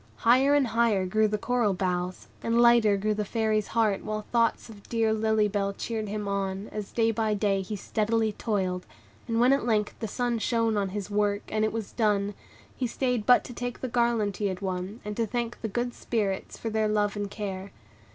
Higher 0.15 0.55
and 0.55 0.65
higher 0.65 1.05
grew 1.05 1.27
the 1.27 1.37
coral 1.37 1.75
boughs, 1.75 2.27
and 2.41 2.59
lighter 2.59 2.97
grew 2.97 3.13
the 3.13 3.23
Fairy's 3.23 3.67
heart, 3.67 4.03
while 4.03 4.23
thoughts 4.31 4.67
of 4.67 4.89
dear 4.89 5.13
Lily 5.13 5.47
Bell 5.47 5.73
cheered 5.73 6.07
him 6.09 6.27
on, 6.27 6.69
as 6.69 6.91
day 6.91 7.11
by 7.11 7.35
day 7.35 7.61
he 7.61 7.75
steadily 7.75 8.31
toiled; 8.31 8.87
and 9.27 9.39
when 9.39 9.53
at 9.53 9.63
length 9.63 9.93
the 9.99 10.07
sun 10.07 10.39
shone 10.39 10.75
on 10.75 10.89
his 10.89 11.11
work, 11.11 11.43
and 11.49 11.63
it 11.63 11.71
was 11.71 11.91
done, 11.91 12.33
he 12.75 12.87
stayed 12.87 13.27
but 13.27 13.43
to 13.43 13.53
take 13.53 13.81
the 13.81 13.87
garland 13.87 14.37
he 14.37 14.47
had 14.47 14.59
won, 14.61 15.01
and 15.05 15.15
to 15.17 15.27
thank 15.27 15.61
the 15.61 15.67
good 15.67 15.93
Spirits 15.93 16.57
for 16.57 16.71
their 16.71 16.87
love 16.87 17.15
and 17.15 17.29
care. 17.29 17.71